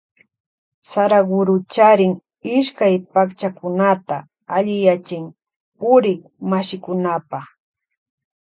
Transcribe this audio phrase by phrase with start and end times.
[0.89, 2.13] Saraguro charin
[2.57, 4.17] ishkay pakchakunata
[4.55, 5.25] alliyachin
[5.79, 7.39] purikmashikunapa.